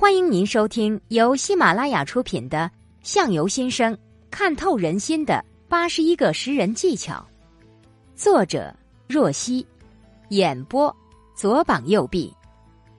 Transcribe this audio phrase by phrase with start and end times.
[0.00, 2.58] 欢迎您收听由喜马拉雅出品的
[3.02, 3.98] 《相由心生，
[4.30, 7.14] 看透人心的八十一个识人技巧》，
[8.14, 8.72] 作者
[9.08, 9.66] 若曦，
[10.28, 10.96] 演播
[11.34, 12.32] 左膀右臂。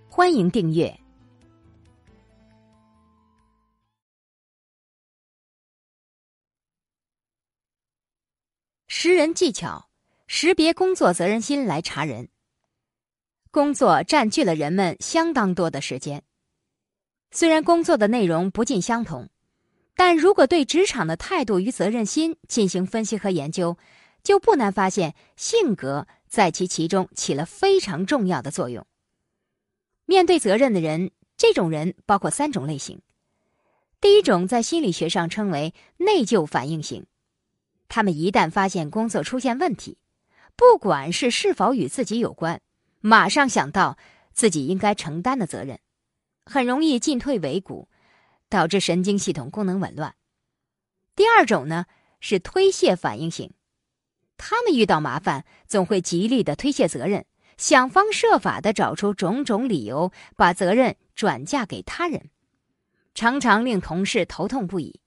[0.09, 0.93] 欢迎订阅。
[8.89, 9.87] 识人技巧：
[10.27, 12.27] 识别工作责任心来查人。
[13.51, 16.21] 工作占据了人们相当多的时间。
[17.31, 19.29] 虽然工作的内容不尽相同，
[19.95, 23.77] 但如果对职场的态度与责任心进行分析和研究，
[24.23, 28.85] 就不难发现性格在其其中起了非常重要的作用。
[30.05, 32.99] 面对责任的人，这种人包括三种类型。
[34.01, 37.05] 第一种在心理学上称为内疚反应型，
[37.87, 39.97] 他们一旦发现工作出现问题，
[40.55, 42.59] 不管是是否与自己有关，
[43.01, 43.97] 马上想到
[44.33, 45.79] 自己应该承担的责任。
[46.49, 47.87] 很容易进退维谷，
[48.49, 50.15] 导致神经系统功能紊乱。
[51.15, 51.85] 第二种呢
[52.19, 53.53] 是推卸反应型，
[54.35, 57.23] 他们遇到麻烦总会极力的推卸责任，
[57.57, 62.31] 想方设法的找出种种理由，把责任转嫁给他人，
[63.13, 64.99] 常常令同事头痛不已。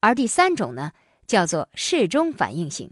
[0.00, 0.92] 而第三种呢
[1.26, 2.90] 叫做适中反应型，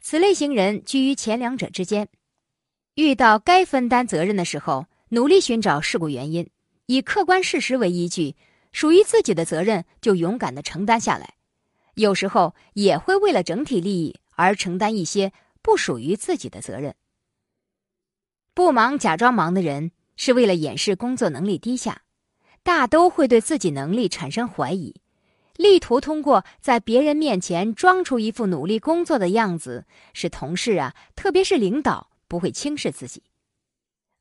[0.00, 2.08] 此类型人居于前两者之间，
[2.94, 4.86] 遇到该分担责任的时候。
[5.10, 6.48] 努力寻找事故原因，
[6.84, 8.36] 以客观事实为依据，
[8.72, 11.34] 属于自己的责任就勇敢的承担下来。
[11.94, 16.94] 有时候也会为了整体利益而承担一些不属于自己的责任。
[18.52, 22.02] 不忙假装忙的人是为了掩饰工作能力低下，
[22.62, 24.94] 大都会对自己能力产生怀疑，
[25.56, 33.22] 力图通过在别人面前装出一副努力工作的样子，使同事啊，特别是领导不会轻视自己。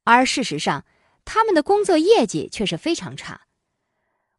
[0.08, 0.86] 而事实上，
[1.26, 3.42] 他们的工作业绩却是非常差。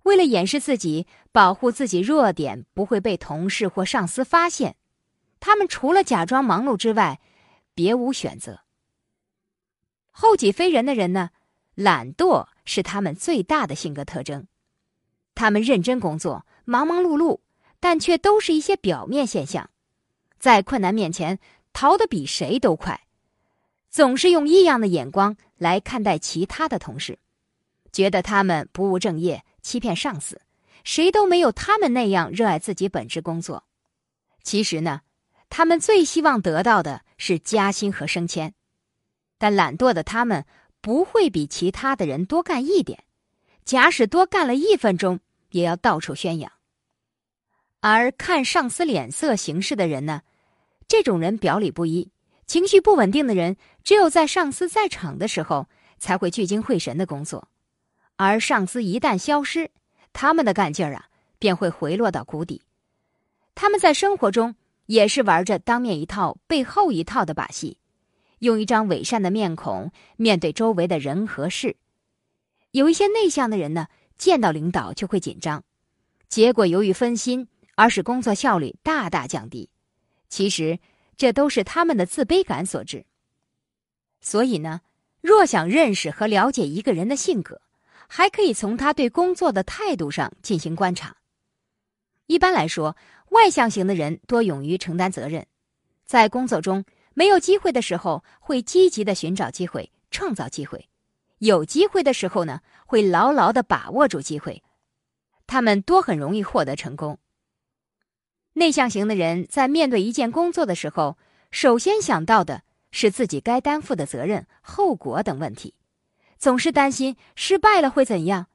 [0.04, 4.76] 为了掩饰自己、保护自己弱点不会被同事或上司发现，
[5.40, 7.20] 他们除了假装忙碌之外，
[7.74, 8.60] 别无选择。
[10.10, 11.28] 后己非人的人呢，
[11.74, 14.46] 懒惰是他们最大的性格特征。
[15.34, 17.40] 他们认真工作，忙忙碌碌，
[17.78, 19.68] 但却都是一些表面现象，
[20.38, 21.38] 在困难面前
[21.74, 23.07] 逃得比谁都快。
[23.98, 27.18] 总是用异样的眼光来看待其他的同事，
[27.90, 30.40] 觉得他们不务正业、欺骗上司，
[30.84, 33.64] 谁都没有他们那样热爱自己本职工作。
[34.44, 35.00] 其实呢，
[35.50, 38.54] 他们最希望得到的是加薪和升迁，
[39.36, 40.46] 但懒惰的他们
[40.80, 43.02] 不会比其他的人多干一点，
[43.64, 45.18] 假使多干了一分钟，
[45.50, 46.52] 也要到处宣扬。
[47.80, 50.22] 而看上司脸色行事的人呢，
[50.86, 52.12] 这种人表里不一。
[52.48, 57.46] 情绪不稳定的人，只有在上司在场的时候才会聚精会神的工作，
[58.16, 59.70] 而上司一旦消失，
[60.14, 62.62] 他们的干劲儿啊便会回落到谷底。
[63.54, 64.54] 他们在生活中
[64.86, 67.76] 也是玩着当面一套背后一套的把戏，
[68.38, 71.76] 用一张伪善的面孔面对周围的人和事。
[72.70, 75.62] 有一些内向的人呢，见到领导就会紧张，
[76.30, 79.68] 结果由于分心而使工作效率大大降低。
[80.30, 80.78] 其实。
[81.18, 83.04] 这都是他们的自卑感所致。
[84.20, 84.80] 所以呢，
[85.20, 87.60] 若想认识和了解一个人的性格，
[88.08, 91.16] 还可以从他对工作的态度上进行观察。
[92.26, 92.96] 一般来说，
[93.30, 95.46] 外向型的人多勇于承担责任，
[96.06, 96.84] 在工作中
[97.14, 100.78] 没有机会的时候，会积极的寻找机会，创造机会；
[101.38, 104.62] 有机会的时候呢，会牢牢的把握住机会。
[105.46, 107.18] 他们多很容易获得成功。
[108.58, 111.16] 内向型的人在面对一件工作的时候，
[111.52, 115.74] 首先想到的是自己该担负的责任、后果等问题，
[116.38, 118.48] 总是担心失败了会怎样，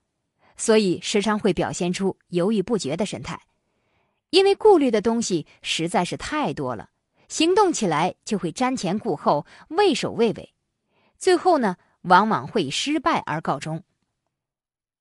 [0.58, 3.40] 所以时常会表现出犹豫不决的神态。
[4.30, 6.90] 因为顾虑的东西实在是太多了，
[7.30, 10.54] 行动起来就会瞻前顾后、畏首畏尾，
[11.18, 13.82] 最后呢，往往会以失败而告终。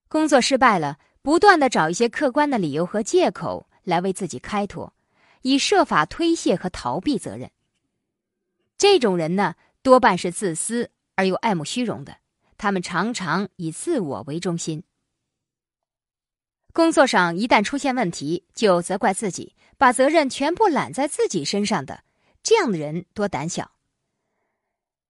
[0.08, 3.69] 工作失败了，不断的找一些客观的理由和借口。
[3.84, 4.93] 来为自己开脱，
[5.43, 7.50] 以设法推卸和逃避责任。
[8.79, 12.17] 这种人呢，多半是自私而又爱慕虚荣的。
[12.58, 14.84] 他们常常以自我为中心。
[16.73, 22.05] 工作上一旦出现问题，就责怪自己，把责任全部揽在自己身上的
[22.43, 23.73] 这样的人多胆小。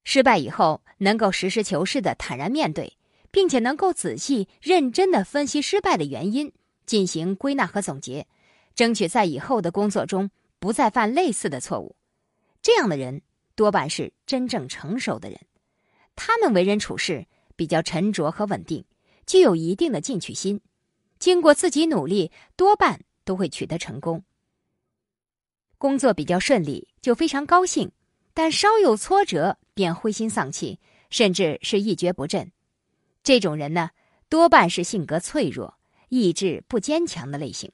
[0.04, 2.96] 失败以后，能够实事求是的坦然面对，
[3.30, 6.52] 并且能够仔细认真的分析失败的原因，
[6.84, 8.26] 进行归纳和总结。
[8.74, 11.96] 争取在以后的工作中不再犯类似的错误，
[12.60, 13.22] 这样的人
[13.54, 15.38] 多半是真正成熟的人。
[16.14, 17.26] 他们为人处事
[17.56, 18.84] 比较沉着和稳定，
[19.26, 20.60] 具有一定的进取心，
[21.18, 24.24] 经过自己努力，多半都会取得成功。
[25.78, 27.88] 工作比较顺利，就非常高兴；
[28.34, 30.78] 但稍有挫折，便灰心丧气，
[31.10, 32.52] 甚至是一蹶不振。
[33.24, 33.90] 这种人呢，
[34.28, 35.78] 多半是性格脆弱、
[36.08, 37.72] 意志不坚强的类型。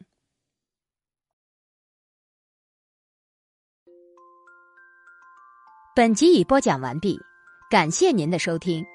[5.99, 7.19] 本集已播讲完毕，
[7.69, 8.87] 感谢您的收听。